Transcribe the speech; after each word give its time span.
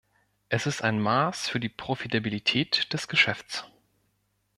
Es 0.49 0.65
ist 0.65 0.83
ein 0.83 0.99
Maß 0.99 1.47
für 1.47 1.59
die 1.59 1.69
Profitabilität 1.69 2.91
des 2.91 3.07
Geschäfts. 3.07 3.65